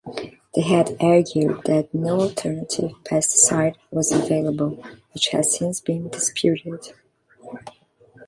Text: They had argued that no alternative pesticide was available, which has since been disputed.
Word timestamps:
They 0.55 0.63
had 0.63 0.97
argued 0.99 1.61
that 1.65 1.93
no 1.93 2.21
alternative 2.21 2.89
pesticide 3.03 3.75
was 3.91 4.11
available, 4.11 4.83
which 5.13 5.27
has 5.27 5.55
since 5.55 5.79
been 5.79 6.09
disputed. 6.09 6.95